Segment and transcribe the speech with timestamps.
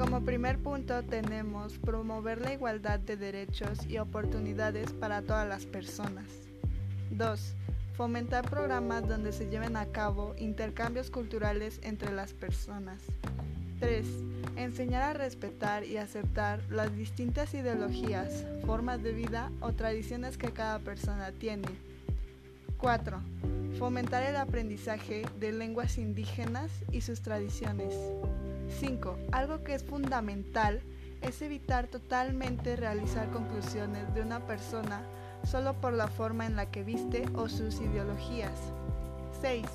[0.00, 6.24] Como primer punto tenemos promover la igualdad de derechos y oportunidades para todas las personas.
[7.10, 7.54] 2.
[7.98, 13.02] Fomentar programas donde se lleven a cabo intercambios culturales entre las personas.
[13.80, 14.06] 3.
[14.56, 20.78] Enseñar a respetar y aceptar las distintas ideologías, formas de vida o tradiciones que cada
[20.78, 21.68] persona tiene.
[22.78, 23.20] 4.
[23.78, 27.92] Fomentar el aprendizaje de lenguas indígenas y sus tradiciones.
[28.70, 29.16] 5.
[29.32, 30.82] Algo que es fundamental
[31.22, 35.02] es evitar totalmente realizar conclusiones de una persona
[35.44, 38.52] solo por la forma en la que viste o sus ideologías.
[39.40, 39.66] 6.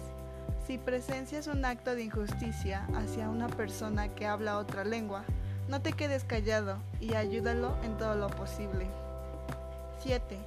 [0.65, 5.23] Si presencias un acto de injusticia hacia una persona que habla otra lengua,
[5.67, 8.87] no te quedes callado y ayúdalo en todo lo posible.
[10.01, 10.37] 7.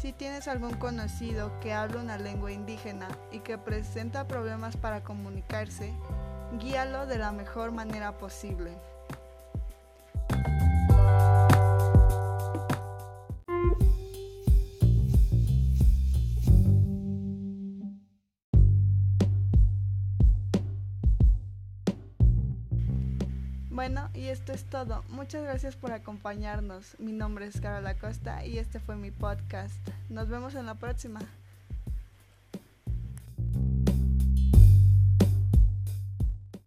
[0.00, 5.92] Si tienes algún conocido que habla una lengua indígena y que presenta problemas para comunicarse,
[6.58, 8.72] guíalo de la mejor manera posible.
[23.70, 25.04] Bueno, y esto es todo.
[25.10, 26.98] Muchas gracias por acompañarnos.
[26.98, 29.76] Mi nombre es Carola Costa y este fue mi podcast.
[30.08, 31.20] Nos vemos en la próxima.